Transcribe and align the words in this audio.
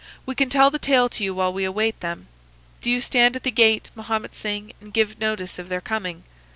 We 0.25 0.33
can 0.33 0.49
tell 0.49 0.71
the 0.71 0.79
tale 0.79 1.09
to 1.09 1.23
you 1.23 1.31
while 1.35 1.53
we 1.53 1.63
await 1.63 1.99
them. 1.99 2.27
Do 2.81 2.89
you 2.89 3.01
stand 3.01 3.35
at 3.35 3.43
the 3.43 3.51
gate, 3.51 3.91
Mahomet 3.93 4.33
Singh, 4.35 4.73
and 4.81 4.91
give 4.91 5.19
notice 5.19 5.59
of 5.59 5.69
their 5.69 5.79
coming. 5.79 6.23